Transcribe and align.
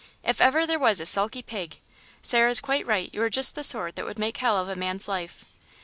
If 0.23 0.41
ever 0.41 0.65
there 0.65 0.79
was 0.79 0.99
a 0.99 1.05
sulky 1.05 1.43
pig! 1.43 1.79
...Sarah's 2.23 2.59
quite 2.59 2.87
right; 2.87 3.11
you 3.13 3.21
are 3.21 3.29
just 3.29 3.53
the 3.53 3.63
sort 3.63 3.95
that 3.97 4.05
would 4.07 4.17
make 4.17 4.37
hell 4.37 4.57
of 4.57 4.67
a 4.67 4.73
man's 4.73 5.07
life." 5.07 5.45